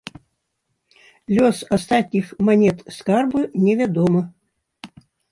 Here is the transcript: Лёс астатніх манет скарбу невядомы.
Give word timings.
Лёс 1.39 1.57
астатніх 1.75 2.31
манет 2.47 2.77
скарбу 2.95 3.39
невядомы. 3.65 4.23